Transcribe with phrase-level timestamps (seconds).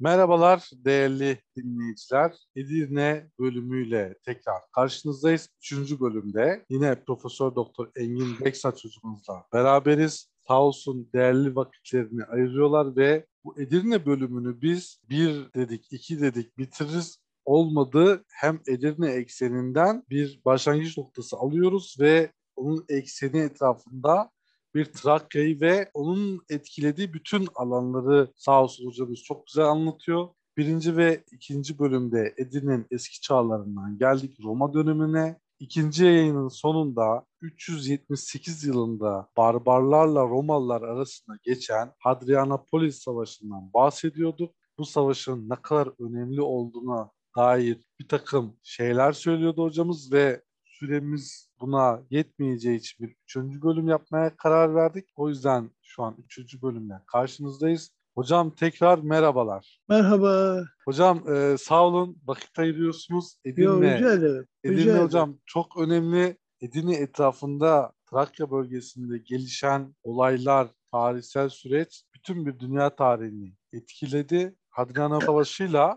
[0.00, 2.36] Merhabalar değerli dinleyiciler.
[2.56, 5.48] Edirne bölümüyle tekrar karşınızdayız.
[5.58, 10.30] Üçüncü bölümde yine Profesör Doktor Engin Beksaç hocamızla beraberiz.
[10.48, 17.18] Sağ olsun değerli vakitlerini ayırıyorlar ve bu Edirne bölümünü biz bir dedik, iki dedik bitiririz
[17.44, 18.24] olmadı.
[18.28, 24.30] Hem Edirne ekseninden bir başlangıç noktası alıyoruz ve onun ekseni etrafında
[24.74, 30.28] bir Trakya'yı ve onun etkilediği bütün alanları sağ olsun hocamız çok güzel anlatıyor.
[30.56, 35.40] Birinci ve ikinci bölümde Edirne'nin eski çağlarından geldik Roma dönemine.
[35.58, 44.54] İkinci yayının sonunda 378 yılında barbarlarla Romalılar arasında geçen Hadrianapolis Savaşı'ndan bahsediyorduk.
[44.78, 52.02] Bu savaşın ne kadar önemli olduğuna dair bir takım şeyler söylüyordu hocamız ve süremiz buna
[52.10, 55.08] yetmeyeceği için bir üçüncü bölüm yapmaya karar verdik.
[55.16, 57.90] O yüzden şu an üçüncü bölümle karşınızdayız.
[58.14, 59.80] Hocam tekrar merhabalar.
[59.88, 60.64] Merhaba.
[60.84, 63.36] Hocam e, sağ olun vakit ayırıyorsunuz.
[63.44, 64.46] Edirne, Yo, rica ederim.
[64.64, 66.36] Edirne rica hocam çok önemli.
[66.60, 74.54] Edirne etrafında Trakya bölgesinde gelişen olaylar, tarihsel süreç bütün bir dünya tarihini etkiledi.
[74.70, 75.96] Hadriana Savaşı'yla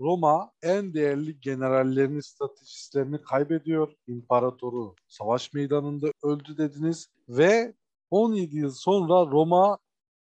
[0.00, 3.92] Roma en değerli generallerini, stratejistlerini kaybediyor.
[4.06, 7.74] İmparatoru savaş meydanında öldü dediniz ve
[8.10, 9.78] 17 yıl sonra Roma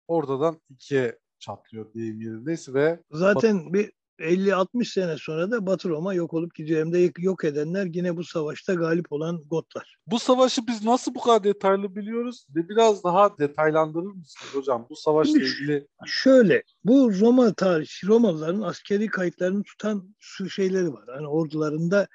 [0.07, 6.33] oradan ikiye çatlıyor diyeyim yerindeyse ve zaten bir 50-60 sene sonra da Batı Roma yok
[6.33, 6.79] olup gidiyor.
[6.79, 9.97] Hem de yok edenler yine bu savaşta galip olan Gotlar.
[10.07, 12.47] Bu savaşı biz nasıl bu kadar detaylı biliyoruz?
[12.55, 14.87] Ve biraz daha detaylandırır mısınız hocam?
[14.89, 15.87] Bu savaşla ilgili...
[16.05, 20.15] Şöyle, bu Roma tarihi, Romalıların askeri kayıtlarını tutan
[20.49, 21.05] şeyleri var.
[21.07, 22.07] Hani ordularında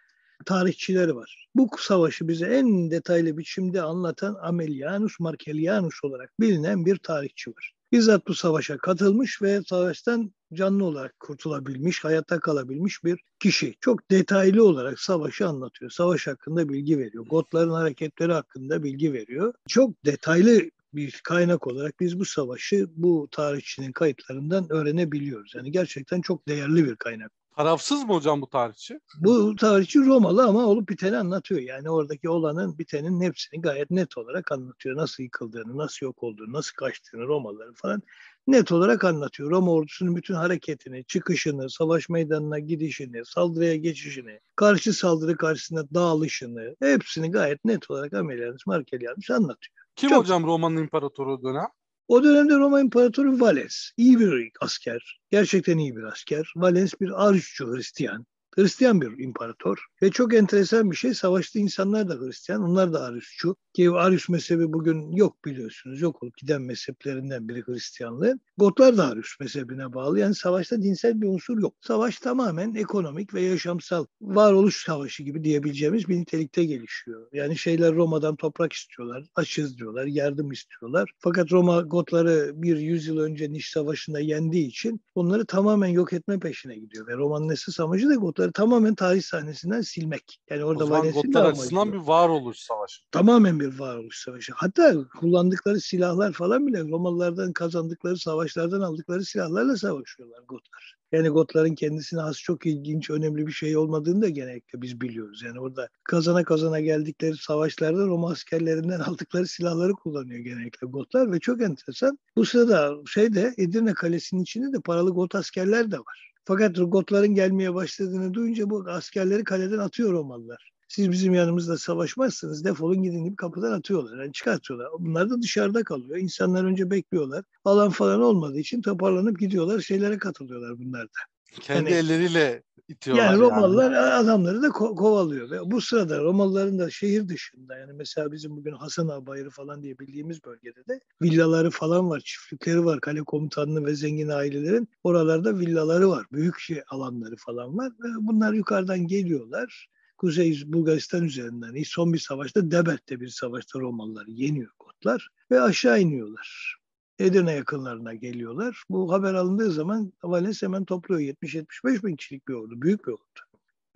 [0.47, 1.49] tarihçileri var.
[1.55, 8.27] Bu savaşı bize en detaylı biçimde anlatan Amelianus Marcellianus olarak bilinen bir tarihçi var bizzat
[8.27, 13.75] bu savaşa katılmış ve savaştan canlı olarak kurtulabilmiş, hayatta kalabilmiş bir kişi.
[13.81, 15.91] Çok detaylı olarak savaşı anlatıyor.
[15.91, 17.27] Savaş hakkında bilgi veriyor.
[17.27, 19.55] Gotların hareketleri hakkında bilgi veriyor.
[19.69, 25.55] Çok detaylı bir kaynak olarak biz bu savaşı bu tarihçinin kayıtlarından öğrenebiliyoruz.
[25.55, 27.40] Yani gerçekten çok değerli bir kaynak.
[27.61, 29.01] Tarafsız mı hocam bu tarihçi?
[29.19, 31.61] Bu tarihçi Romalı ama olup biteni anlatıyor.
[31.61, 34.97] Yani oradaki olanın bitenin hepsini gayet net olarak anlatıyor.
[34.97, 38.03] Nasıl yıkıldığını, nasıl yok olduğunu, nasıl kaçtığını Romalıların falan
[38.47, 39.51] net olarak anlatıyor.
[39.51, 47.31] Roma ordusunun bütün hareketini, çıkışını, savaş meydanına gidişini, saldırıya geçişini, karşı saldırı karşısında dağılışını hepsini
[47.31, 49.77] gayet net olarak Amelianus Marcellianus anlatıyor.
[49.97, 50.19] Kim Çok...
[50.19, 51.69] hocam Roma'nın imparatoru dönem?
[52.11, 56.53] O dönemde Roma İmparatoru Valens, iyi bir asker, gerçekten iyi bir asker.
[56.57, 58.27] Valens bir Arjcu Hristiyan.
[58.55, 63.57] Hristiyan bir imparator ve çok enteresan bir şey savaşta insanlar da Hristiyan onlar da Ariusçu
[63.73, 68.41] ki Arius mezhebi bugün yok biliyorsunuz yok olup giden mezheplerinden biri Hristiyanlığın.
[68.59, 71.75] Gotlar da Arius mezhebine bağlı yani savaşta dinsel bir unsur yok.
[71.81, 77.29] Savaş tamamen ekonomik ve yaşamsal varoluş savaşı gibi diyebileceğimiz bir nitelikte gelişiyor.
[77.33, 81.11] Yani şeyler Roma'dan toprak istiyorlar, açız diyorlar, yardım istiyorlar.
[81.19, 86.77] Fakat Roma Gotları bir yüzyıl önce Niş Savaşı'nda yendiği için onları tamamen yok etme peşine
[86.77, 90.41] gidiyor ve Roma'nın esas amacı da Gotları Gotları tamamen tarih sahnesinden silmek.
[90.51, 93.03] Yani orada o zaman Gotlar açısından bir varoluş savaşı.
[93.11, 94.53] Tamamen bir varoluş savaşı.
[94.57, 100.97] Hatta kullandıkları silahlar falan bile Romalılardan kazandıkları savaşlardan aldıkları silahlarla savaşıyorlar Gotlar.
[101.13, 105.43] Yani Gotların kendisine has çok ilginç, önemli bir şey olmadığını da genellikle biz biliyoruz.
[105.43, 111.63] Yani orada kazana kazana geldikleri savaşlarda Roma askerlerinden aldıkları silahları kullanıyor genellikle Gotlar ve çok
[111.63, 112.19] enteresan.
[112.37, 116.30] Bu sırada şeyde Edirne Kalesi'nin içinde de paralı Got askerler de var.
[116.45, 120.71] Fakat Gotların gelmeye başladığını duyunca bu askerleri kaleden atıyor Romalılar.
[120.89, 124.23] Siz bizim yanımızda savaşmazsınız defolun gidin deyip kapıdan atıyorlar.
[124.23, 124.89] Yani çıkartıyorlar.
[124.99, 126.19] Bunlar da dışarıda kalıyor.
[126.19, 127.45] İnsanlar önce bekliyorlar.
[127.65, 129.81] Alan falan olmadığı için toparlanıp gidiyorlar.
[129.81, 131.21] Şeylere katılıyorlar bunlar da.
[131.61, 133.25] Kendi yani, elleriyle itiyorlar.
[133.25, 133.97] Yani Romalılar yani.
[133.99, 135.51] adamları da ko- kovalıyor.
[135.51, 139.99] Ve bu sırada Romalıların da şehir dışında yani mesela bizim bugün Hasan Abayırı falan diye
[139.99, 143.01] bildiğimiz bölgede de villaları falan var, çiftlikleri var.
[143.01, 146.27] Kale komutanlığı ve zengin ailelerin oralarda villaları var.
[146.33, 147.93] Büyük şey alanları falan var.
[148.01, 149.89] Ve bunlar yukarıdan geliyorlar.
[150.19, 156.80] Kuzey Bulgaristan üzerinden son bir savaşta Debet'te bir savaşta Romalıları yeniyor Gotlar ve aşağı iniyorlar.
[157.21, 158.83] Edirne yakınlarına geliyorlar.
[158.91, 161.21] Bu haber alındığı zaman Valens hemen topluyor.
[161.21, 162.83] 70-75 bin kişilik bir ordu.
[162.83, 163.41] Büyük bir ordu.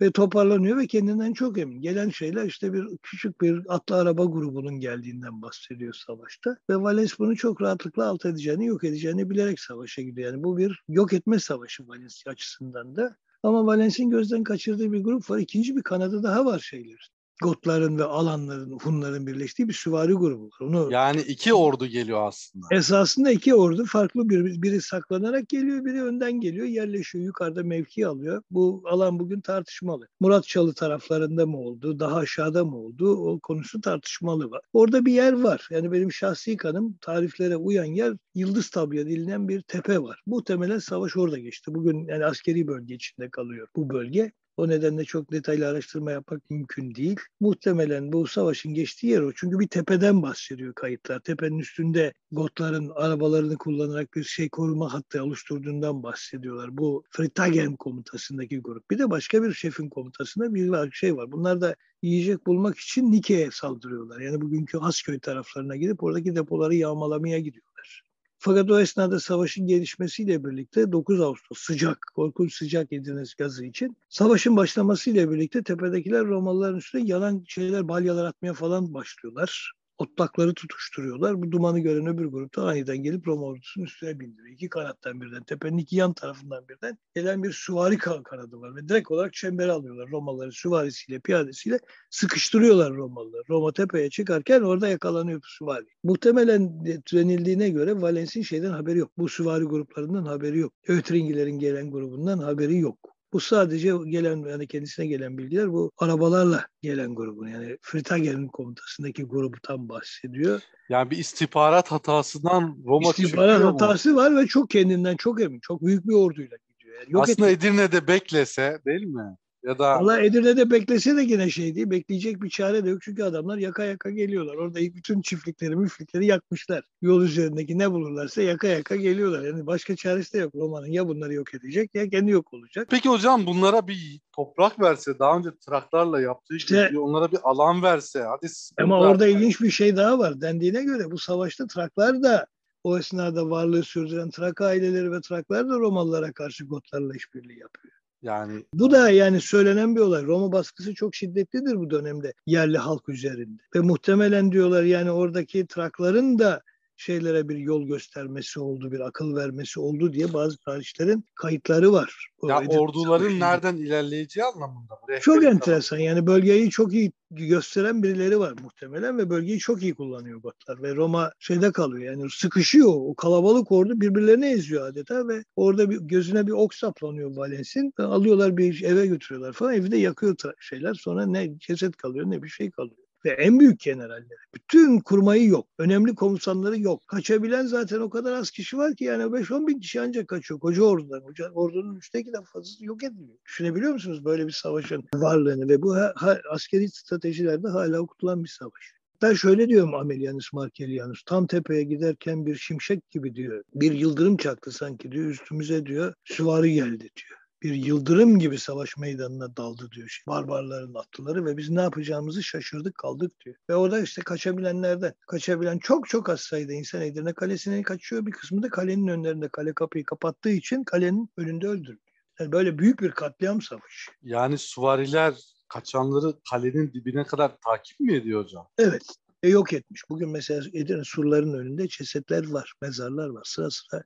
[0.01, 1.81] Ve toparlanıyor ve kendinden çok emin.
[1.81, 6.57] Gelen şeyler işte bir küçük bir atlı araba grubunun geldiğinden bahsediyor savaşta.
[6.69, 10.31] Ve Valens bunu çok rahatlıkla alt edeceğini, yok edeceğini bilerek savaşa gidiyor.
[10.31, 13.15] Yani bu bir yok etme savaşı Valens açısından da.
[13.43, 15.37] Ama Valens'in gözden kaçırdığı bir grup var.
[15.37, 17.11] İkinci bir kanadı daha var şeyler.
[17.41, 20.57] Gotların ve Alanların, Hunların birleştiği bir süvari grubu var.
[20.61, 22.67] Onu Yani iki ordu geliyor aslında.
[22.71, 28.41] Esasında iki ordu farklı bir biri saklanarak geliyor, biri önden geliyor, yerleşiyor, yukarıda mevki alıyor.
[28.51, 30.07] Bu alan bugün tartışmalı.
[30.19, 34.61] Murat Çalı taraflarında mı oldu, daha aşağıda mı oldu o konusu tartışmalı var.
[34.73, 35.67] Orada bir yer var.
[35.71, 40.21] Yani benim şahsi kanım tariflere uyan yer Yıldız Tabya denilen bir tepe var.
[40.25, 41.73] Muhtemelen savaş orada geçti.
[41.73, 44.31] Bugün yani askeri bölge içinde kalıyor bu bölge.
[44.57, 47.15] O nedenle çok detaylı araştırma yapmak mümkün değil.
[47.39, 49.31] Muhtemelen bu savaşın geçtiği yer o.
[49.35, 51.19] Çünkü bir tepeden bahsediyor kayıtlar.
[51.19, 56.77] Tepenin üstünde Gotların arabalarını kullanarak bir şey koruma hattı oluşturduğundan bahsediyorlar.
[56.77, 58.91] Bu Fritagen komutasındaki grup.
[58.91, 61.31] Bir de başka bir şefin komutasında bir şey var.
[61.31, 64.19] Bunlar da yiyecek bulmak için Nike'ye saldırıyorlar.
[64.19, 68.03] Yani bugünkü Hasköy taraflarına gidip oradaki depoları yağmalamaya gidiyorlar.
[68.45, 74.57] Fakat o esnada savaşın gelişmesiyle birlikte 9 Ağustos sıcak, korkunç sıcak Edirnes gazı için savaşın
[74.57, 81.41] başlamasıyla birlikte tepedekiler Romalıların üstüne yalan şeyler, balyalar atmaya falan başlıyorlar otlakları tutuşturuyorlar.
[81.41, 84.53] Bu dumanı gören öbür grupta aniden gelip Roma ordusunun üstüne bindiriyor.
[84.53, 88.75] İki kanattan birden, tepenin iki yan tarafından birden gelen bir süvari kanadı var.
[88.75, 93.43] Ve direkt olarak çembere alıyorlar Romalıları süvarisiyle, piyadesiyle sıkıştırıyorlar Romalıları.
[93.49, 95.85] Roma tepeye çıkarken orada yakalanıyor bu süvari.
[96.03, 99.11] Muhtemelen denildiğine göre Valens'in şeyden haberi yok.
[99.17, 100.73] Bu süvari gruplarından haberi yok.
[100.87, 103.14] Ötringilerin gelen grubundan haberi yok.
[103.35, 109.89] Bu sadece gelen yani kendisine gelen bilgiler bu arabalarla gelen grubun yani Fritagen'in komutasındaki grubutan
[109.89, 110.61] bahsediyor.
[110.89, 114.15] Yani bir istihbarat hatasından Roma İstihbarat hatası mu?
[114.15, 115.59] var ve çok kendinden çok emin.
[115.59, 116.95] Çok büyük bir orduyla gidiyor.
[116.99, 117.73] Yani yok Aslında etmiyor.
[117.73, 119.37] Edirne'de beklese değil mi?
[119.65, 121.89] Ya da Valla Edirne'de beklese de yine şey değil.
[121.89, 123.01] Bekleyecek bir çare de yok.
[123.01, 124.55] Çünkü adamlar yaka yaka geliyorlar.
[124.55, 126.83] Orada bütün çiftlikleri, müflikleri yakmışlar.
[127.01, 129.43] Yol üzerindeki ne bulurlarsa yaka yaka geliyorlar.
[129.43, 130.55] Yani başka çaresi de yok.
[130.55, 132.87] Roma'nın ya bunları yok edecek ya kendi yok olacak.
[132.89, 137.83] Peki hocam bunlara bir toprak verse, daha önce traklarla yaptığı işte, gibi onlara bir alan
[137.83, 138.19] verse.
[138.19, 138.47] Hadi
[138.77, 139.11] ama burada...
[139.11, 140.41] orada ilginç bir şey daha var.
[140.41, 142.47] Dendiğine göre bu savaşta traklar da
[142.83, 147.93] o esnada varlığı sürdüren Trak aileleri ve Traklar da Romalılara karşı Gotlarla işbirliği yapıyor.
[148.25, 150.23] Yani bu da yani söylenen bir olay.
[150.23, 153.61] Roma baskısı çok şiddetlidir bu dönemde yerli halk üzerinde.
[153.75, 156.61] Ve muhtemelen diyorlar yani oradaki Trakların da
[156.97, 162.29] şeylere bir yol göstermesi oldu, bir akıl vermesi oldu diye bazı tarihçilerin kayıtları var.
[162.43, 165.19] Ya Edip orduların nereden ilerleyeceği anlamında.
[165.21, 165.97] Çok enteresan.
[165.97, 170.95] Yani bölgeyi çok iyi gösteren birileri var muhtemelen ve bölgeyi çok iyi kullanıyor Gotlar ve
[170.95, 172.03] Roma şeyde kalıyor.
[172.03, 172.93] Yani sıkışıyor.
[172.95, 177.93] O kalabalık ordu birbirlerini eziyor adeta ve orada bir gözüne bir ok saplanıyor Valens'in.
[177.97, 179.73] Alıyorlar bir eve götürüyorlar falan.
[179.73, 180.93] Evde yakıyor şeyler.
[180.93, 184.39] Sonra ne ceset kalıyor ne bir şey kalıyor ve en büyük generalleri.
[184.55, 185.67] Bütün kurmayı yok.
[185.77, 187.07] Önemli komutanları yok.
[187.07, 190.59] Kaçabilen zaten o kadar az kişi var ki yani 5-10 bin kişi ancak kaçıyor.
[190.59, 191.23] Koca ordudan.
[191.53, 193.37] Ordunun üçtekinden fazlası yok ediliyor.
[193.45, 198.49] Düşünebiliyor musunuz böyle bir savaşın varlığını ve bu ha, ha, askeri stratejilerde hala okutulan bir
[198.49, 198.95] savaş.
[199.21, 201.23] Ben şöyle diyorum Amelianus Markelianus.
[201.23, 203.63] Tam tepeye giderken bir şimşek gibi diyor.
[203.75, 205.25] Bir yıldırım çaktı sanki diyor.
[205.25, 210.23] Üstümüze diyor süvari geldi diyor bir yıldırım gibi savaş meydanına daldı diyor.
[210.27, 213.55] Barbarların atlıları ve biz ne yapacağımızı şaşırdık kaldık diyor.
[213.69, 218.25] Ve orada işte kaçabilenlerden, kaçabilen çok çok az sayıda insan Edirne Kalesi'ne kaçıyor.
[218.25, 221.99] Bir kısmı da kalenin önlerinde kale kapıyı kapattığı için kalenin önünde öldürülüyor.
[222.39, 224.11] Yani böyle büyük bir katliam savaşı.
[224.23, 225.33] Yani suvariler
[225.67, 228.67] kaçanları kalenin dibine kadar takip mi ediyor hocam?
[228.77, 229.03] Evet.
[229.43, 230.01] E yok etmiş.
[230.09, 233.43] Bugün mesela Edirne surlarının önünde cesetler var, mezarlar var.
[233.45, 234.03] Sıra sıra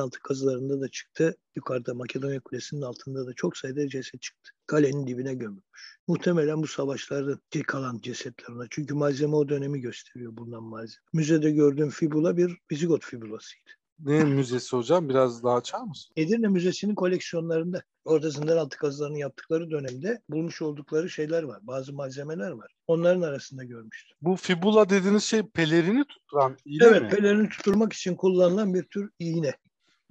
[0.00, 1.36] altı kazılarında da çıktı.
[1.56, 4.50] Yukarıda Makedonya Kulesi'nin altında da çok sayıda ceset çıktı.
[4.66, 5.98] Kalenin dibine gömülmüş.
[6.06, 8.66] Muhtemelen bu savaşlarda kalan cesetler ona.
[8.70, 11.04] Çünkü malzeme o dönemi gösteriyor bulunan malzeme.
[11.12, 13.70] Müzede gördüğüm fibula bir Vizigot fibulasıydı.
[13.98, 15.08] Ne müzesi hocam?
[15.08, 16.12] Biraz daha açar mısın?
[16.16, 21.58] Edirne Müzesi'nin koleksiyonlarında orada zindanaltı kazılarını yaptıkları dönemde bulmuş oldukları şeyler var.
[21.62, 22.74] Bazı malzemeler var.
[22.86, 24.16] Onların arasında görmüştüm.
[24.22, 27.08] Bu fibula dediğiniz şey pelerini tutturan iğne evet, mi?
[27.08, 29.54] Evet pelerini tutturmak için kullanılan bir tür iğne.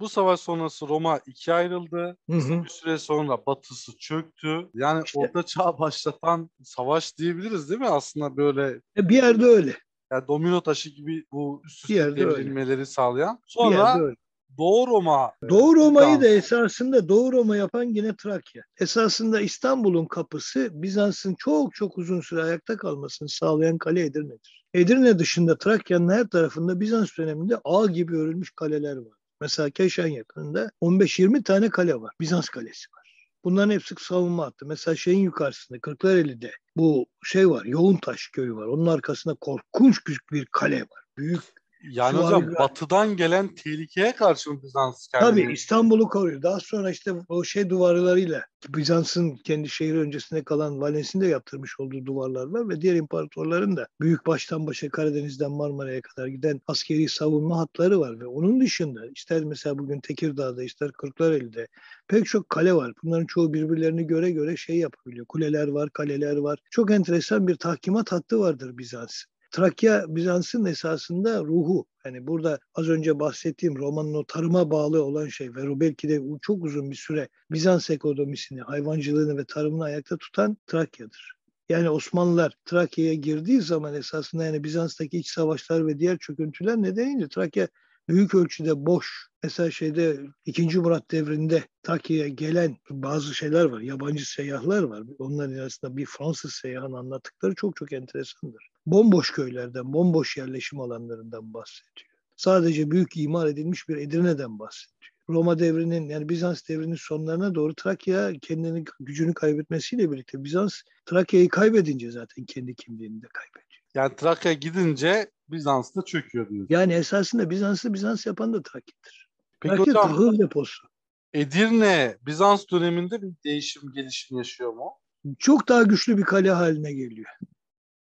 [0.00, 2.16] Bu savaş sonrası Roma ikiye ayrıldı.
[2.30, 2.64] Hı hı.
[2.64, 4.68] Bir süre sonra batısı çöktü.
[4.74, 8.80] Yani işte, orta çağ başlatan savaş diyebiliriz değil mi aslında böyle?
[8.96, 9.76] E, bir yerde öyle
[10.12, 13.40] yani domino taşı gibi bu üst üste devrilmeleri sağlayan.
[13.46, 14.14] Sonra
[14.58, 15.32] Doğu Roma.
[15.48, 18.62] Doğu Roma'yı da esasında Doğu Roma yapan yine Trakya.
[18.80, 24.64] Esasında İstanbul'un kapısı Bizans'ın çok çok uzun süre ayakta kalmasını sağlayan kale Edirne'dir.
[24.74, 29.18] Edirne dışında Trakya'nın her tarafında Bizans döneminde ağ gibi örülmüş kaleler var.
[29.40, 32.14] Mesela Keşan yakınında 15-20 tane kale var.
[32.20, 33.05] Bizans kalesi var.
[33.46, 34.66] Bunların hepsi savunma attı.
[34.66, 37.64] Mesela şeyin yukarısında Kırklareli'de bu şey var.
[37.64, 38.66] Yoğun Taş köyü var.
[38.66, 41.04] Onun arkasında korkunç büyük bir kale var.
[41.18, 41.40] Büyük
[41.90, 45.30] Yani Süvari hocam Galip- batıdan gelen tehlikeye karşı Bizans kendini?
[45.30, 46.42] Tabii İstanbul'u koruyor.
[46.42, 52.46] Daha sonra işte o şey duvarlarıyla Bizans'ın kendi şehir öncesinde kalan Valens'inde yaptırmış olduğu duvarlar
[52.46, 58.00] var ve diğer imparatorların da büyük baştan başa Karadeniz'den Marmara'ya kadar giden askeri savunma hatları
[58.00, 61.68] var ve onun dışında ister mesela bugün Tekirdağ'da ister Kırklareli'de
[62.08, 62.92] pek çok kale var.
[63.02, 65.26] Bunların çoğu birbirlerini göre göre şey yapabiliyor.
[65.26, 66.58] Kuleler var, kaleler var.
[66.70, 69.24] Çok enteresan bir tahkimat hattı vardır Bizans.
[69.50, 71.86] Trakya Bizans'ın esasında ruhu.
[72.04, 76.64] Yani burada az önce bahsettiğim romanın o tarıma bağlı olan şey ve belki de çok
[76.64, 81.36] uzun bir süre Bizans ekonomisini, hayvancılığını ve tarımını ayakta tutan Trakya'dır.
[81.68, 87.68] Yani Osmanlılar Trakya'ya girdiği zaman esasında yani Bizans'taki iç savaşlar ve diğer çöküntüler nedeniyle Trakya
[88.08, 89.28] büyük ölçüde boş.
[89.42, 90.78] Mesela şeyde 2.
[90.78, 93.80] Murat devrinde Trakya'ya gelen bazı şeyler var.
[93.80, 95.02] Yabancı seyyahlar var.
[95.18, 98.75] Onların arasında bir Fransız seyyahın anlattıkları çok çok enteresandır.
[98.86, 102.10] Bomboş köylerden, bomboş yerleşim alanlarından bahsediyor.
[102.36, 104.96] Sadece büyük imar edilmiş bir Edirne'den bahsediyor.
[105.28, 112.10] Roma devrinin yani Bizans devrinin sonlarına doğru Trakya kendini gücünü kaybetmesiyle birlikte Bizans Trakya'yı kaybedince
[112.10, 113.82] zaten kendi kimliğini de kaybediyor.
[113.94, 116.74] Yani Trakya gidince Bizans da çöküyor diyorsun.
[116.74, 119.28] Yani esasında Bizans'ı Bizans yapan da Trakya'dır.
[119.60, 120.86] Peki Trakya hocam tahıl deposu.
[121.34, 124.92] Edirne Bizans döneminde bir değişim gelişim yaşıyor mu?
[125.38, 127.30] Çok daha güçlü bir kale haline geliyor.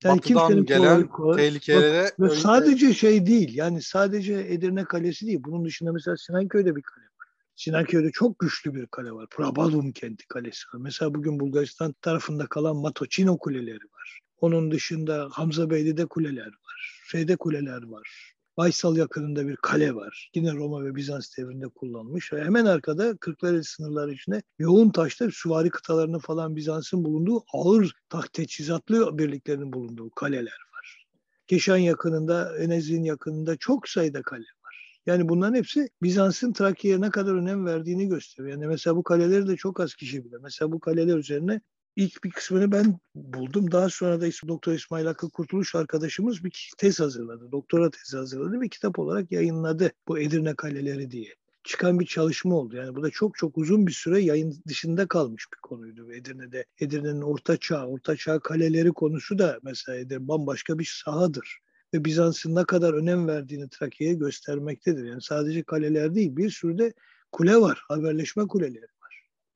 [0.05, 5.39] Batıdan kimsenin gelen kolay- tehlikelere önde- sadece şey değil yani sadece Edirne Kalesi değil.
[5.45, 7.29] Bunun dışında mesela Sinanköy'de bir kale var.
[7.57, 9.27] Sinanköy'de çok güçlü bir kale var.
[9.31, 10.81] Prabalum kenti kalesi var.
[10.81, 14.21] Mesela bugün Bulgaristan tarafında kalan Matoçino kuleleri var.
[14.41, 17.03] Onun dışında Hamza Beyli'de kuleler var.
[17.11, 18.35] Şeyde kuleler var.
[18.59, 20.31] Baysal yakınında bir kale var.
[20.35, 22.33] Yine Roma ve Bizans devrinde kullanılmış.
[22.33, 29.19] Hemen arkada Kırklareli sınırları içinde yoğun taşta süvari kıtalarının falan Bizans'ın bulunduğu ağır taht teçhizatlı
[29.19, 31.07] birliklerinin bulunduğu kaleler var.
[31.47, 35.01] Keşan yakınında, Enezin yakınında çok sayıda kale var.
[35.07, 38.53] Yani bunların hepsi Bizans'ın Trakya'ya ne kadar önem verdiğini gösteriyor.
[38.53, 40.39] Yani mesela bu kaleleri de çok az kişi bilir.
[40.43, 41.61] Mesela bu kaleler üzerine
[41.97, 43.73] ilk bir kısmını ben buldum.
[43.73, 47.53] Daha sonra da Doktor İsmail Hakkı Kurtuluş arkadaşımız bir tez hazırladı.
[47.53, 51.35] Doktora tezi hazırladı ve kitap olarak yayınladı bu Edirne Kaleleri diye.
[51.65, 52.77] Çıkan bir çalışma oldu.
[52.77, 56.65] Yani bu da çok çok uzun bir süre yayın dışında kalmış bir konuydu Edirne'de.
[56.81, 61.59] Edirne'nin orta çağ, orta çağ kaleleri konusu da mesela Edirne bambaşka bir sahadır.
[61.95, 65.05] Ve Bizans'ın ne kadar önem verdiğini Trakya'ya göstermektedir.
[65.05, 66.93] Yani sadece kaleler değil bir sürü de
[67.33, 67.85] kule var.
[67.89, 68.87] Haberleşme kuleleri.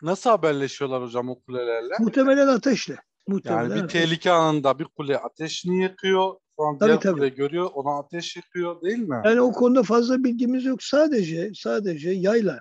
[0.02, 1.94] Nasıl haberleşiyorlar hocam o kulelerle?
[2.00, 2.96] Muhtemelen ateşle.
[3.28, 4.00] Muhtemelen Yani bir ateşle.
[4.00, 6.32] tehlike anında bir kule ateşini yakıyor.
[6.58, 7.18] Sonra Tabii, diğer tabii.
[7.18, 9.22] kule görüyor ona ateş yakıyor değil mi?
[9.24, 10.82] Yani o konuda fazla bilgimiz yok.
[10.82, 12.60] Sadece sadece yayla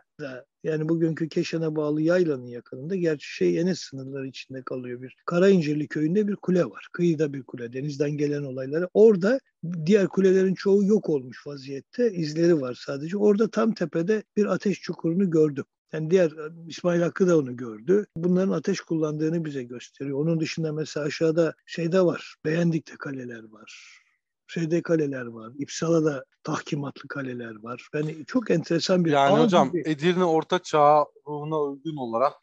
[0.64, 6.28] yani bugünkü Keşan'a bağlı yaylanın yakınında gerçi şey Enes sınırları içinde kalıyor bir Karaincirli köyünde
[6.28, 6.88] bir kule var.
[6.94, 8.90] Kıyıda bir kule denizden gelen olayları.
[8.94, 9.40] Orada
[9.86, 13.18] diğer kulelerin çoğu yok olmuş vaziyette izleri var sadece.
[13.18, 15.66] Orada tam tepede bir ateş çukurunu gördüm.
[15.94, 16.32] Yani diğer
[16.68, 18.06] İsmail Hakkı da onu gördü.
[18.16, 20.20] Bunların ateş kullandığını bize gösteriyor.
[20.20, 22.36] Onun dışında mesela aşağıda şeyde var.
[22.46, 23.98] Beğendik'te kaleler var.
[24.48, 25.52] Şeyde kaleler var.
[25.58, 27.88] İpsala'da tahkimatlı kaleler var.
[27.94, 29.84] Yani çok enteresan bir Yani hocam gibi.
[29.86, 32.34] Edirne Orta Çağ ruhuna uygun olarak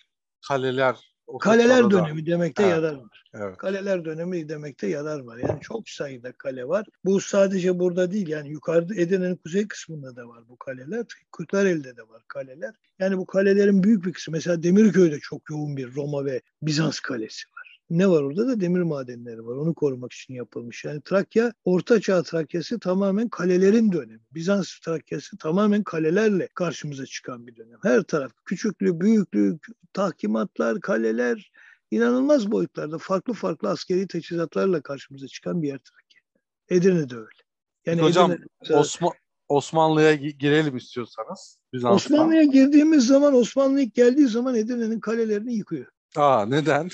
[0.49, 2.73] kaleler Kaleler dönemi demekte Evet.
[2.73, 3.25] yarar var.
[3.35, 3.57] Evet.
[3.57, 5.39] Kaleler dönemi demekte yarar var.
[5.39, 6.87] Yani çok sayıda kale var.
[7.05, 8.29] Bu sadece burada değil.
[8.29, 11.05] Yani yukarıda Edirne'nin kuzey kısmında da var bu kaleler.
[11.33, 12.75] Kırklareli'de de var kaleler.
[12.99, 17.45] Yani bu kalelerin büyük bir kısmı mesela Demirköy'de çok yoğun bir Roma ve Bizans kalesi
[17.57, 17.58] var.
[17.91, 19.57] Ne var orada da demir madenleri var.
[19.57, 20.85] Onu korumak için yapılmış.
[20.85, 24.21] Yani Trakya, Orta Çağ Trakyası tamamen kalelerin dönemi.
[24.35, 27.79] Bizans Trakyası tamamen kalelerle karşımıza çıkan bir dönem.
[27.83, 29.59] Her taraf küçüklü, büyüklü,
[29.93, 31.53] tahkimatlar, kaleler,
[31.91, 36.21] inanılmaz boyutlarda farklı farklı askeri teçhizatlarla karşımıza çıkan bir yer Trakya.
[36.69, 37.29] Edirne de öyle.
[37.87, 39.13] Yani Hocam, Edirne- mesela Osman
[39.49, 41.59] Osmanlı'ya gi- girelim istiyorsanız.
[41.73, 42.15] Bizans'tan.
[42.17, 45.87] Osmanlı'ya girdiğimiz zaman Osmanlı ilk geldiği zaman Edirne'nin kalelerini yıkıyor.
[46.17, 46.89] Aa neden?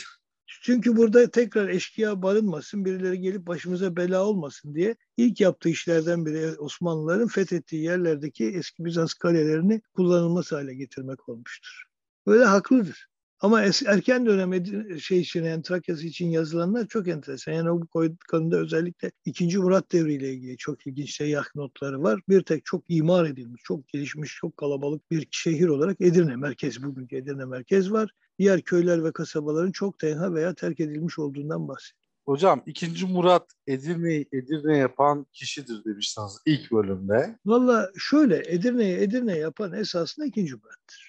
[0.67, 6.59] Çünkü burada tekrar eşkıya barınmasın, birileri gelip başımıza bela olmasın diye ilk yaptığı işlerden biri
[6.59, 11.85] Osmanlıların fethettiği yerlerdeki eski Bizans kalelerini kullanılmaz hale getirmek olmuştur.
[12.27, 13.09] Böyle haklıdır.
[13.45, 14.67] Ama es- erken dönem
[15.01, 17.53] şey için yani Trakya'sı için yazılanlar çok enteresan.
[17.53, 19.59] Yani o koy- konuda özellikle 2.
[19.59, 22.21] Murat devriyle ilgili çok ilginç seyyah notları var.
[22.29, 27.17] Bir tek çok imar edilmiş, çok gelişmiş, çok kalabalık bir şehir olarak Edirne merkez, bugünkü
[27.17, 28.11] Edirne merkez var.
[28.39, 32.01] Diğer köyler ve kasabaların çok tenha veya terk edilmiş olduğundan bahsediyor.
[32.27, 33.07] Hocam 2.
[33.07, 37.39] Murat Edirne'yi Edirne yapan kişidir demiştiniz ilk bölümde.
[37.47, 40.41] Valla şöyle Edirne'yi Edirne yapan esasında 2.
[40.41, 41.04] Murat'tır.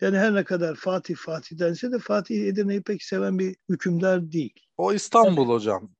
[0.00, 4.54] Yani her ne kadar Fatih Fatih dense de Fatih Edirne'yi pek seven bir hükümdar değil.
[4.76, 5.90] O İstanbul hocam.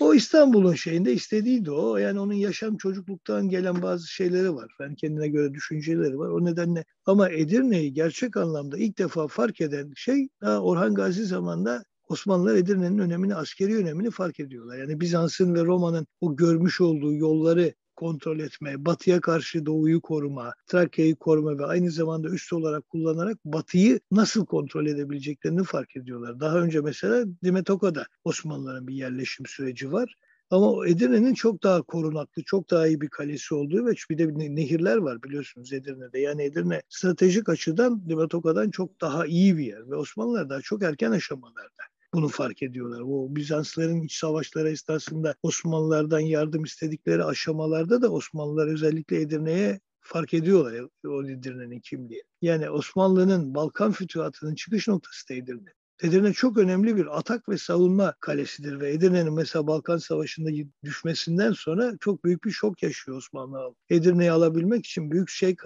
[0.00, 1.96] O İstanbul'un şeyinde istediğiydi o.
[1.96, 4.72] Yani onun yaşam çocukluktan gelen bazı şeyleri var.
[4.80, 6.28] Yani kendine göre düşünceleri var.
[6.28, 12.54] O nedenle ama Edirne'yi gerçek anlamda ilk defa fark eden şey Orhan Gazi zamanında Osmanlılar
[12.56, 14.78] Edirne'nin önemini, askeri önemini fark ediyorlar.
[14.78, 21.16] Yani Bizans'ın ve Roma'nın o görmüş olduğu yolları kontrol etme, batıya karşı doğuyu koruma, Trakya'yı
[21.16, 26.40] koruma ve aynı zamanda üst olarak kullanarak batıyı nasıl kontrol edebileceklerini fark ediyorlar.
[26.40, 30.16] Daha önce mesela Dimetoka'da Osmanlıların bir yerleşim süreci var.
[30.50, 34.96] Ama Edirne'nin çok daha korunaklı, çok daha iyi bir kalesi olduğu ve bir de nehirler
[34.96, 36.20] var biliyorsunuz Edirne'de.
[36.20, 41.12] Yani Edirne stratejik açıdan Dimetoka'dan çok daha iyi bir yer ve Osmanlılar daha çok erken
[41.12, 41.82] aşamalarda
[42.16, 43.00] bunu fark ediyorlar.
[43.00, 50.88] O Bizansların iç savaşları esnasında Osmanlılardan yardım istedikleri aşamalarda da Osmanlılar özellikle Edirne'ye fark ediyorlar
[51.06, 52.22] o Edirne'nin kimliği.
[52.42, 55.70] Yani Osmanlı'nın Balkan fütühatının çıkış noktası da Edirne.
[56.02, 60.50] Edirne çok önemli bir atak ve savunma kalesidir ve Edirne'nin mesela Balkan Savaşı'nda
[60.84, 63.74] düşmesinden sonra çok büyük bir şok yaşıyor Osmanlı.
[63.90, 65.56] Edirne'yi alabilmek için büyük şey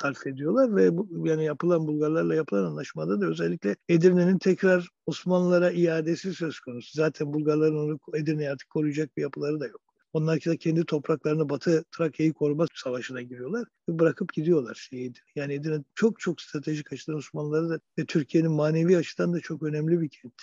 [0.00, 6.34] sarf ediyorlar ve bu, yani yapılan Bulgarlarla yapılan anlaşmada da özellikle Edirne'nin tekrar Osmanlılara iadesi
[6.34, 6.90] söz konusu.
[6.94, 9.83] Zaten Bulgarların onu Edirne'yi artık koruyacak bir yapıları da yok.
[10.14, 15.18] Onlar da kendi topraklarını Batı Trakya'yı koruma savaşına giriyorlar ve bırakıp gidiyorlar şeydi.
[15.34, 20.00] Yani Edirne çok çok stratejik açıdan Osmanlıları da ve Türkiye'nin manevi açıdan da çok önemli
[20.00, 20.34] bir kent.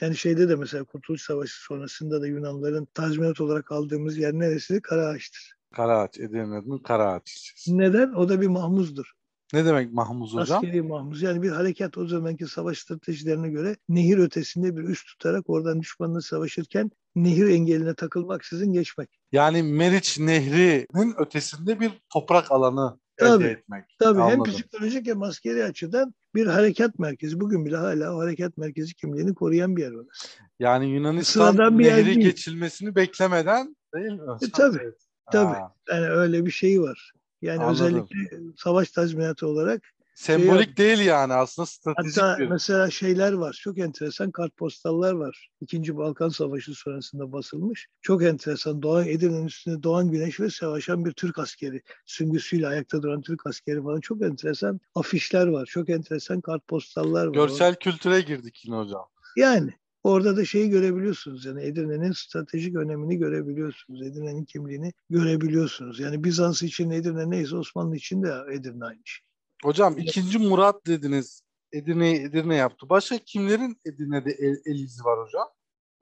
[0.00, 4.82] Yani şeyde de mesela Kurtuluş Savaşı sonrasında da Yunanların tazminat olarak aldığımız yer neresi?
[4.82, 5.54] Karaağaç'tır.
[5.74, 7.54] Karaağaç, Edirne'nin Karaağaç.
[7.68, 8.12] Neden?
[8.12, 9.12] O da bir mahmuzdur.
[9.52, 10.58] Ne demek mahmuz hocam?
[10.58, 11.22] Askeri mahmuz.
[11.22, 16.20] Yani bir harekat o zamanki savaş stratejilerine göre nehir ötesinde bir üst tutarak oradan düşmanla
[16.20, 19.08] savaşırken nehir engeline takılmaksızın geçmek.
[19.32, 23.84] Yani Meriç Nehri'nin ötesinde bir toprak alanı tabii, elde etmek.
[23.98, 24.44] Tabii Anladım.
[24.46, 27.40] hem psikolojik hem askeri açıdan bir harekat merkezi.
[27.40, 30.28] Bugün bile hala o harekat merkezi kimliğini koruyan bir yer orası.
[30.58, 34.20] Yani Yunanistan Sıradan bir nehri geçilmesini beklemeden değil mi?
[34.42, 34.92] E, tabii.
[35.32, 35.58] Tabii.
[35.90, 37.12] Yani öyle bir şey var.
[37.42, 37.86] Yani Anladım.
[37.86, 39.82] özellikle savaş tazminatı olarak
[40.14, 42.48] Sembolik şey, değil yani aslında stratejik hatta bir.
[42.48, 43.58] mesela şeyler var.
[43.62, 45.50] Çok enteresan kartpostallar var.
[45.60, 47.88] İkinci Balkan Savaşı sonrasında basılmış.
[48.02, 48.82] Çok enteresan.
[48.82, 51.82] Doğan Edirne'nin üstünde doğan güneş ve savaşan bir Türk askeri.
[52.06, 54.00] Süngüsüyle ayakta duran Türk askeri falan.
[54.00, 55.66] Çok enteresan afişler var.
[55.66, 57.34] Çok enteresan kartpostallar var.
[57.34, 59.06] Görsel kültüre girdik yine hocam.
[59.36, 59.72] Yani
[60.04, 64.02] Orada da şeyi görebiliyorsunuz yani Edirne'nin stratejik önemini görebiliyorsunuz.
[64.02, 66.00] Edirne'nin kimliğini görebiliyorsunuz.
[66.00, 69.26] Yani Bizans için Edirne neyse Osmanlı için de Edirne aynı şey.
[69.64, 71.42] Hocam ikinci Murat dediniz.
[71.72, 72.88] Edirne Edirne yaptı.
[72.88, 75.48] Başka kimlerin Edirne'de el, el izi var hocam?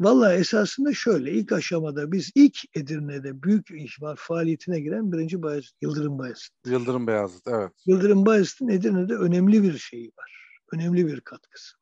[0.01, 6.19] Valla esasında şöyle ilk aşamada biz ilk Edirne'de büyük ihmal faaliyetine giren birinci Bayezid, Yıldırım
[6.19, 6.51] Bayezid.
[6.67, 7.71] Yıldırım Beyazıt evet.
[7.87, 10.61] Yıldırım Bayezid'in Edirne'de önemli bir şeyi var.
[10.73, 11.81] Önemli bir katkısı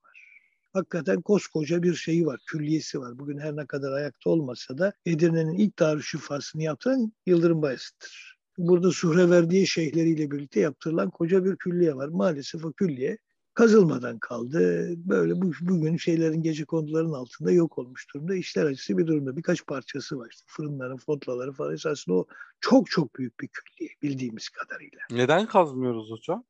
[0.72, 3.18] hakikaten koskoca bir şeyi var, külliyesi var.
[3.18, 8.37] Bugün her ne kadar ayakta olmasa da Edirne'nin ilk darüşşifasını yaptıran Yıldırım Bayezid'dir.
[8.58, 12.08] Burada Suhreverdiye şeyhleriyle birlikte yaptırılan koca bir külliye var.
[12.08, 13.18] Maalesef o külliye
[13.54, 14.90] kazılmadan kaldı.
[14.96, 18.34] Böyle bu, bugün şeylerin gece konduların altında yok olmuş durumda.
[18.34, 19.36] İşler acısı bir durumda.
[19.36, 21.74] Birkaç parçası var işte fırınların, fotlaları falan.
[21.74, 22.26] Esasında o
[22.60, 24.98] çok çok büyük bir külliye bildiğimiz kadarıyla.
[25.10, 26.44] Neden kazmıyoruz hocam?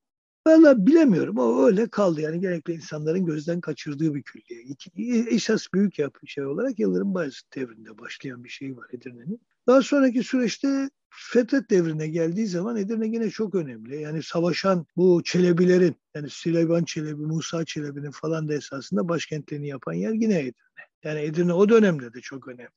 [0.47, 1.37] Valla bilemiyorum.
[1.37, 2.21] O öyle kaldı.
[2.21, 4.61] Yani genellikle insanların gözden kaçırdığı bir külliye.
[4.61, 4.91] İki,
[5.29, 9.41] esas büyük yapı şey olarak Yıldırım Bayezid devrinde başlayan bir şey var Edirne'nin.
[9.67, 14.01] Daha sonraki süreçte Fetret devrine geldiği zaman Edirne yine çok önemli.
[14.01, 20.11] Yani savaşan bu Çelebilerin yani Süleyman Çelebi, Musa Çelebi'nin falan da esasında başkentlerini yapan yer
[20.11, 20.83] yine Edirne.
[21.03, 22.69] Yani Edirne o dönemde de çok önemli.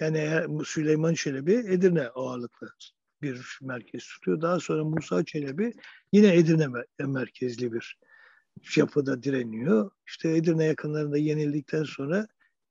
[0.00, 2.68] Yani Süleyman Çelebi Edirne ağırlıklı
[3.22, 4.40] bir merkez tutuyor.
[4.40, 5.72] Daha sonra Musa Çelebi
[6.12, 6.66] yine Edirne
[6.98, 7.98] merkezli bir
[8.76, 9.90] yapıda direniyor.
[10.06, 12.26] İşte Edirne yakınlarında yenildikten sonra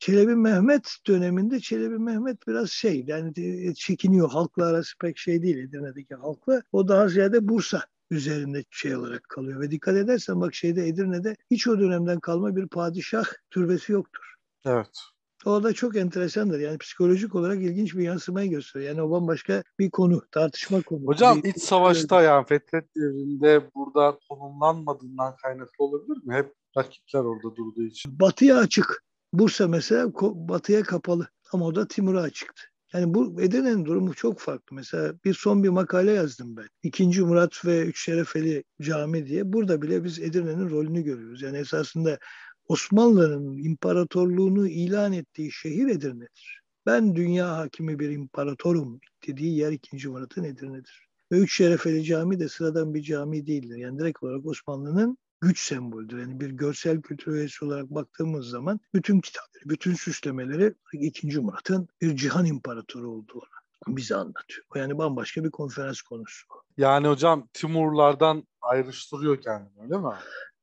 [0.06, 3.34] Çelebi Mehmet döneminde Çelebi Mehmet biraz şey yani
[3.76, 4.30] çekiniyor.
[4.30, 6.62] Halkla arası pek şey değil Edirne'deki halkla.
[6.72, 9.62] O daha ziyade Bursa üzerinde şey olarak kalıyor.
[9.62, 14.36] Ve dikkat edersen bak şeyde Edirne'de hiç o dönemden kalma bir padişah türbesi yoktur.
[14.66, 15.00] Evet.
[15.46, 16.60] O da çok enteresandır.
[16.60, 18.90] Yani psikolojik olarak ilginç bir yansımayı gösteriyor.
[18.90, 21.06] Yani o bambaşka bir konu, tartışma konu.
[21.06, 26.34] Hocam bir, iç savaşta yani Fetret devrinde burada konumlanmadığından kaynaklı olabilir mi?
[26.34, 28.20] Hep rakipler orada durduğu için.
[28.20, 29.06] Batıya açık.
[29.40, 31.28] Bursa mesela batıya kapalı.
[31.52, 32.64] Ama o da Timur'a açıktı.
[32.94, 34.76] Yani bu Edirne'nin durumu çok farklı.
[34.76, 36.68] Mesela bir son bir makale yazdım ben.
[36.84, 39.54] İkinci Murat ve Üç Şerefeli Cami diye.
[39.54, 41.42] Burada bile biz Edirne'nin rolünü görüyoruz.
[41.42, 42.20] Yani esasında
[42.68, 46.62] Osmanlı'nın imparatorluğunu ilan ettiği şehir Edirne'dir.
[46.86, 50.10] Ben dünya hakimi bir imparatorum dediği yer 2.
[50.10, 51.08] Murat'ın Edirne'dir.
[51.32, 53.78] Ve Üç Şerefeli Cami de sıradan bir cami değildir.
[53.78, 56.20] Yani direkt olarak Osmanlı'nın güç sembolüdür.
[56.20, 61.40] Yani bir görsel kültür üyesi olarak baktığımız zaman bütün kitapları, bütün süslemeleri 2.
[61.40, 63.44] Murat'ın bir cihan imparatoru olduğunu
[63.88, 64.66] bize anlatıyor.
[64.76, 66.48] Yani bambaşka bir konferans konusu.
[66.78, 70.14] Yani hocam Timurlardan ayrıştırıyor kendini öyle mi?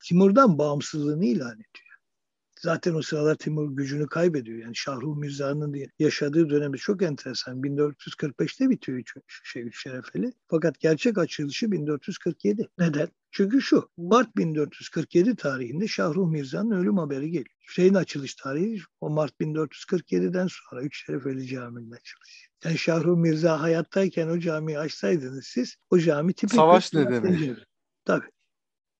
[0.04, 1.91] Timur'dan bağımsızlığını ilan ediyor.
[2.62, 4.58] Zaten o sıralar Timur gücünü kaybediyor.
[4.58, 7.62] Yani Şahruh Mirza'nın yaşadığı dönemi çok enteresan.
[7.62, 10.32] 1445'te bitiyor üç, şey, üç şerefeli.
[10.48, 12.68] Fakat gerçek açılışı 1447.
[12.78, 13.08] Neden?
[13.30, 17.56] Çünkü şu, Mart 1447 tarihinde Şahruh Mirza'nın ölüm haberi geliyor.
[17.60, 22.46] Şeyin açılış tarihi o Mart 1447'den sonra Üç Şerefeli Camii'nin açılışı.
[22.64, 26.54] Yani Şahruh Mirza hayattayken o camiyi açsaydınız siz, o cami tipik...
[26.54, 27.56] Savaş nedeni.
[28.04, 28.26] Tabii.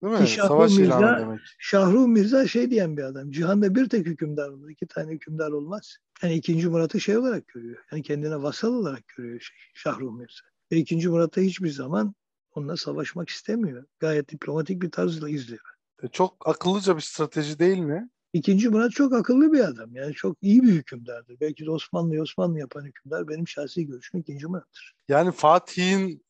[0.03, 0.29] Değil mi?
[0.29, 1.41] Şahruh Savaş Mirza, ilanı demek.
[1.59, 3.31] Şahruh Mirza şey diyen bir adam.
[3.31, 4.71] Cihanda bir tek hükümdar olur.
[4.71, 5.97] iki tane hükümdar olmaz.
[6.23, 7.85] Yani ikinci Murat'ı şey olarak görüyor.
[7.93, 10.45] Yani kendine vasal olarak görüyor şey, Şahruh Mirza.
[10.73, 12.15] Ve ikinci Murat'ta hiçbir zaman
[12.55, 13.85] onunla savaşmak istemiyor.
[14.01, 15.63] Gayet diplomatik bir tarzla izliyor.
[16.03, 18.09] E çok akıllıca bir strateji değil mi?
[18.33, 19.95] İkinci Murat çok akıllı bir adam.
[19.95, 21.41] Yani çok iyi bir hükümdardır.
[21.41, 24.95] Belki de Osmanlı Osmanlı yapan hükümdar benim şahsi görüşüm ikinci Murat'tır.
[25.09, 26.25] Yani Fatih'in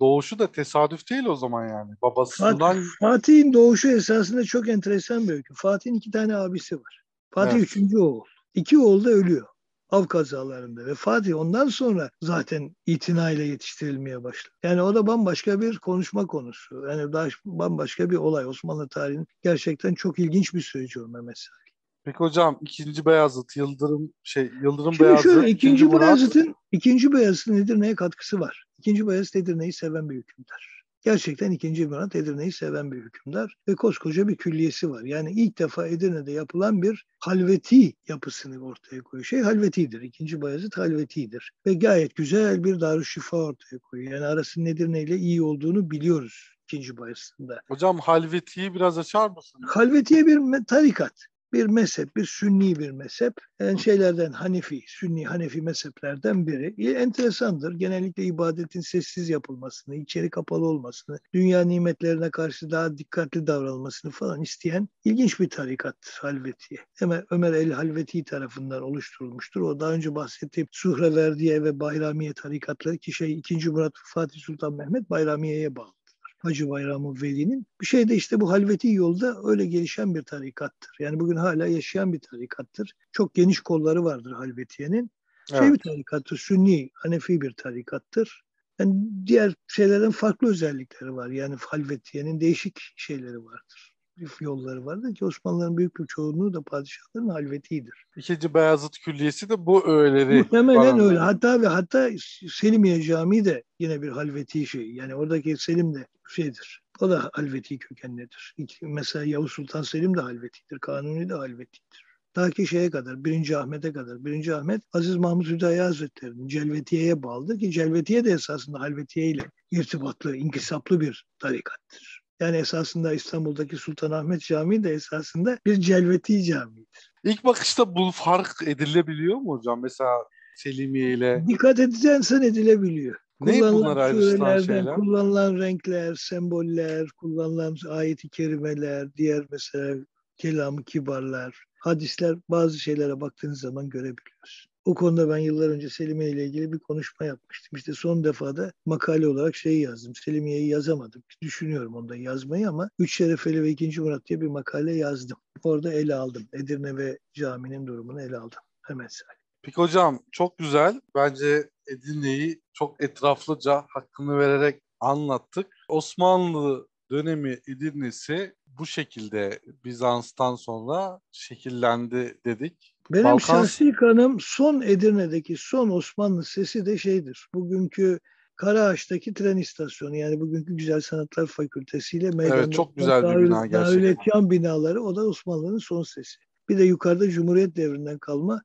[0.00, 1.92] doğuşu da tesadüf değil o zaman yani.
[2.02, 2.58] Babasından...
[2.58, 5.54] Fatih, Fatih'in doğuşu esasında çok enteresan bir öykü.
[5.54, 7.02] Fatih'in iki tane abisi var.
[7.34, 7.62] Fatih evet.
[7.62, 8.24] üçüncü oğul.
[8.54, 9.46] İki oğul da ölüyor
[9.90, 14.54] av kazalarında ve Fatih ondan sonra zaten itinayla yetiştirilmeye başladı.
[14.62, 16.86] Yani o da bambaşka bir konuşma konusu.
[16.88, 18.46] Yani daha bambaşka bir olay.
[18.46, 21.66] Osmanlı tarihinin gerçekten çok ilginç bir süreci o Mehmet Salih.
[22.04, 27.56] Peki hocam ikinci Beyazıt, Yıldırım şey Yıldırım Şimdi Beyazıt, şöyle, ikinci, ikinci Beyazıt'ın ikinci Beyazıt'ın
[27.56, 28.65] Edirne'ye katkısı var.
[28.78, 30.82] İkinci Beyazıt Edirne'yi seven bir hükümdar.
[31.04, 35.02] Gerçekten ikinci Murat Edirne'yi seven bir hükümdar ve koskoca bir külliyesi var.
[35.02, 39.24] Yani ilk defa Edirne'de yapılan bir halveti yapısını ortaya koyuyor.
[39.24, 40.02] Şey halvetidir.
[40.02, 41.52] İkinci Bayezid halvetidir.
[41.66, 44.12] Ve gayet güzel bir darüşşifa ortaya koyuyor.
[44.12, 47.60] Yani arasının Edirne ile iyi olduğunu biliyoruz ikinci Bayezid'de.
[47.68, 49.60] Hocam halvetiyi biraz açar mısın?
[49.66, 53.34] Halvetiye bir tarikat bir mezhep, bir sünni bir mezhep.
[53.60, 56.74] Yani şeylerden Hanefi, sünni Hanefi mezheplerden biri.
[56.78, 57.74] E, enteresandır.
[57.74, 64.88] Genellikle ibadetin sessiz yapılmasını, içeri kapalı olmasını, dünya nimetlerine karşı daha dikkatli davranılmasını falan isteyen
[65.04, 66.80] ilginç bir tarikat Halvetiye.
[66.94, 69.60] Hemen Ömer el Halveti tarafından oluşturulmuştur.
[69.60, 73.70] O daha önce bahsettiğim Suhreverdiye ve Bayramiye tarikatları ki şey 2.
[73.70, 75.92] Murat Fatih Sultan Mehmet Bayramiye'ye bağlı.
[76.38, 77.66] Hacı Bayramı Veli'nin.
[77.80, 80.96] Bir şey de işte bu halveti yolda öyle gelişen bir tarikattır.
[81.00, 82.92] Yani bugün hala yaşayan bir tarikattır.
[83.12, 85.10] Çok geniş kolları vardır halvetiyenin.
[85.50, 85.72] Şey evet.
[85.72, 88.42] bir tarikattır, Sünni, Hanefi bir tarikattır.
[88.78, 88.94] Yani
[89.26, 91.28] diğer şeylerin farklı özellikleri var.
[91.28, 93.96] Yani halvetiyenin değişik şeyleri vardır
[94.40, 98.06] yolları vardı ki Osmanlıların büyük bir çoğunluğu da padişahların halvetidir.
[98.16, 100.38] İkinci Beyazıt Külliyesi de bu öğeleri.
[100.38, 101.18] Muhtemelen öyle.
[101.18, 102.10] Hatta ve hatta
[102.48, 104.90] Selimiye Camii de yine bir halveti şey.
[104.92, 106.82] Yani oradaki Selim de şeydir.
[107.00, 108.54] O da halveti kökenlidir.
[108.82, 110.78] Mesela Yavuz Sultan Selim de halvetidir.
[110.78, 112.04] Kanuni de halvetidir.
[112.34, 113.50] Ta ki şeye kadar, 1.
[113.60, 114.24] Ahmet'e kadar.
[114.24, 114.48] 1.
[114.48, 121.00] Ahmet Aziz Mahmut Hüdayi Hazretleri'nin Celvetiye'ye bağlıdır ki Celvetiye de esasında halvetiye ile irtibatlı, inkisaplı
[121.00, 122.22] bir tarikattır.
[122.40, 127.12] Yani esasında İstanbul'daki Sultanahmet Camii de esasında bir Celveti Camii'dir.
[127.24, 129.82] İlk bakışta bu fark edilebiliyor mu hocam?
[129.82, 130.10] Mesela
[130.56, 131.44] Selimiye ile...
[131.48, 133.16] Dikkat edeceksen edilebiliyor.
[133.40, 134.94] Ne bunlar ayrıştıran şeyler?
[134.94, 139.96] Kullanılan renkler, semboller, kullanılan ayeti kerimeler, diğer mesela
[140.36, 144.66] kelamı kibarlar, hadisler bazı şeylere baktığınız zaman görebiliyoruz.
[144.84, 147.76] O konuda ben yıllar önce Selimiye ile ilgili bir konuşma yapmıştım.
[147.76, 150.14] İşte son defada makale olarak şeyi yazdım.
[150.14, 151.22] Selimiye'yi yazamadım.
[151.42, 155.38] Düşünüyorum onda yazmayı ama Üç Şerefeli ve İkinci Murat diye bir makale yazdım.
[155.62, 156.48] Orada ele aldım.
[156.52, 158.58] Edirne ve caminin durumunu ele aldım.
[158.82, 159.35] Hemen say.
[159.66, 161.00] Peki hocam çok güzel.
[161.14, 165.66] Bence Edirne'yi çok etraflıca hakkını vererek anlattık.
[165.88, 172.96] Osmanlı dönemi Edirne'si bu şekilde Bizans'tan sonra şekillendi dedik.
[173.10, 173.38] Benim Balkan...
[173.38, 177.48] şahsi kanım son Edirne'deki son Osmanlı sesi de şeydir.
[177.54, 178.20] Bugünkü
[178.56, 183.66] Karaağaç'taki tren istasyonu yani bugünkü Güzel Sanatlar Fakültesi ile meydanda evet, çok güzel bir bina
[183.66, 184.50] gerçekten.
[184.50, 186.36] binaları o da Osmanlı'nın son sesi.
[186.68, 188.62] Bir de yukarıda Cumhuriyet devrinden kalma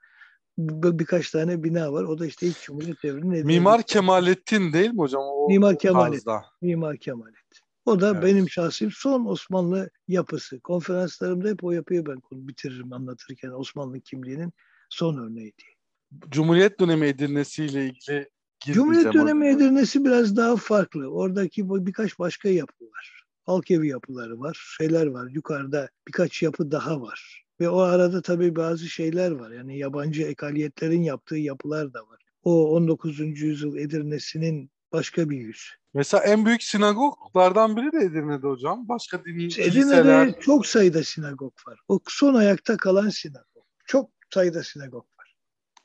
[0.57, 2.03] birkaç tane bina var.
[2.03, 3.45] O da işte ilk Cumhuriyet devrinin.
[3.45, 5.21] Mimar Kemalettin değil mi hocam?
[5.25, 6.33] O, Mimar Kemalettin.
[6.61, 7.65] Mimar Kemalettin.
[7.85, 8.23] O da evet.
[8.23, 10.59] benim şahsi son Osmanlı yapısı.
[10.59, 14.53] Konferanslarımda hep o yapıyı ben bitiririm anlatırken Osmanlı kimliğinin
[14.89, 15.75] son örneği diye.
[16.29, 21.07] Cumhuriyet dönemi Edirnesi ile ilgili Cumhuriyet dönemi Edirnesi biraz daha farklı.
[21.07, 23.23] Oradaki birkaç başka yapı var.
[23.43, 25.29] Halk evi yapıları var, şeyler var.
[25.29, 27.40] Yukarıda birkaç yapı daha var.
[27.61, 29.51] Ve o arada tabii bazı şeyler var.
[29.51, 32.19] Yani yabancı ekaliyetlerin yaptığı yapılar da var.
[32.43, 33.19] O 19.
[33.19, 35.69] yüzyıl Edirne'sinin başka bir yüz.
[35.93, 38.89] Mesela en büyük sinagoglardan biri de Edirne'de hocam.
[38.89, 40.39] Başka dini Edirne'de kiliseler.
[40.39, 41.79] çok sayıda sinagog var.
[41.87, 43.65] O son ayakta kalan sinagog.
[43.85, 45.35] Çok sayıda sinagog var.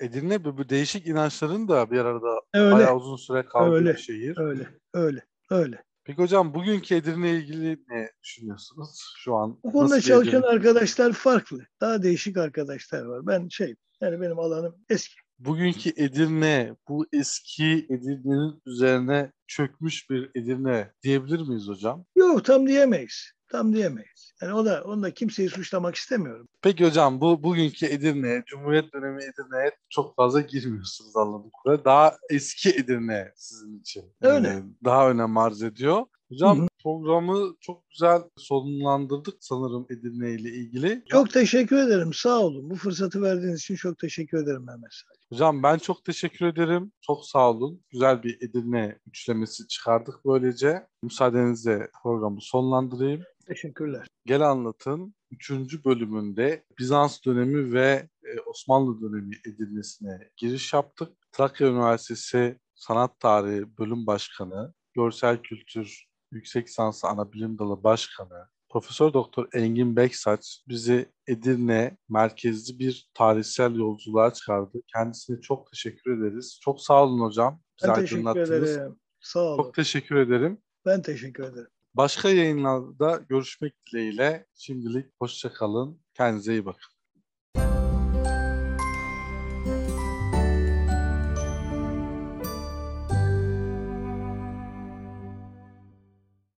[0.01, 3.93] Edirne bu bu değişik inançların da bir arada Öyle, bayağı uzun süre kaldığı Öyle.
[3.93, 4.39] bir şehir.
[4.39, 5.85] öyle, öyle, öyle.
[6.07, 9.59] Peki hocam bugünkü Edirne ilgili ne düşünüyorsunuz şu an?
[9.65, 10.47] Bu konuda çalışan Edirne?
[10.47, 11.67] arkadaşlar farklı.
[11.81, 13.27] Daha değişik arkadaşlar var.
[13.27, 15.15] Ben şey, yani benim alanım eski.
[15.39, 22.05] Bugünkü Edirne bu eski Edirne'nin üzerine çökmüş bir Edirne diyebilir miyiz hocam?
[22.17, 23.33] Yok tam diyemeyiz.
[23.49, 24.33] Tam diyemeyiz.
[24.43, 26.49] Yani o da, onu da kimseyi suçlamak istemiyorum.
[26.63, 31.85] Peki hocam bu bugünkü Edirne, Cumhuriyet dönemi Edirne'ye çok fazla girmiyorsunuz anladığım kadarıyla.
[31.85, 34.49] Daha eski Edirne sizin için Öyle.
[34.49, 36.03] e, daha önem arz ediyor.
[36.29, 36.67] Hocam Hı hı.
[36.83, 41.03] programı çok güzel sonlandırdık sanırım Edirne ile ilgili.
[41.11, 42.13] Çok teşekkür ederim.
[42.15, 42.71] Sağ olun.
[42.71, 45.21] Bu fırsatı verdiğiniz için çok teşekkür ederim Mehmet Salih.
[45.33, 46.93] Hocam ben çok teşekkür ederim.
[47.01, 47.81] Çok sağ olun.
[47.91, 50.87] Güzel bir Edirne üçlemesi çıkardık böylece.
[51.03, 53.23] Müsaadenizle programı sonlandırayım.
[53.49, 54.07] Teşekkürler.
[54.27, 55.51] Gel Anlat'ın 3.
[55.85, 61.13] bölümünde Bizans dönemi ve e, Osmanlı dönemi Edirne'sine giriş yaptık.
[61.33, 69.49] Trakya Üniversitesi Sanat Tarihi Bölüm Başkanı, Görsel Kültür Yüksek Lisansı Anabilim Dalı Başkanı, Profesör Doktor
[69.53, 74.79] Engin Beksaç bizi Edirne merkezli bir tarihsel yolculuğa çıkardı.
[74.95, 76.59] Kendisine çok teşekkür ederiz.
[76.63, 77.61] Çok sağ olun hocam.
[77.81, 78.97] Bizi Ben teşekkür ederim.
[79.21, 79.63] Sağ olun.
[79.63, 80.59] Çok teşekkür ederim.
[80.87, 81.69] Ben teşekkür ederim.
[81.97, 86.01] Başka yayınlarda görüşmek dileğiyle şimdilik hoşça kalın.
[86.15, 86.96] Kendinize iyi bakın.